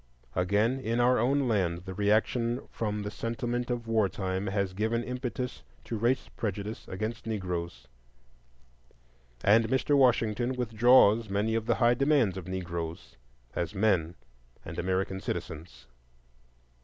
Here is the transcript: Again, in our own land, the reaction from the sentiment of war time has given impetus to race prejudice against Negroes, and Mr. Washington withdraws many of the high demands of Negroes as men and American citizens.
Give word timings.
Again, 0.35 0.79
in 0.79 0.99
our 0.99 1.19
own 1.19 1.47
land, 1.47 1.85
the 1.85 1.93
reaction 1.93 2.67
from 2.71 3.03
the 3.03 3.11
sentiment 3.11 3.69
of 3.69 3.85
war 3.87 4.09
time 4.09 4.47
has 4.47 4.73
given 4.73 5.03
impetus 5.03 5.61
to 5.83 5.95
race 5.95 6.27
prejudice 6.35 6.87
against 6.87 7.27
Negroes, 7.27 7.87
and 9.43 9.65
Mr. 9.69 9.95
Washington 9.95 10.55
withdraws 10.55 11.29
many 11.29 11.53
of 11.53 11.67
the 11.67 11.75
high 11.75 11.93
demands 11.93 12.35
of 12.35 12.47
Negroes 12.47 13.15
as 13.55 13.75
men 13.75 14.15
and 14.65 14.79
American 14.79 15.21
citizens. 15.21 15.85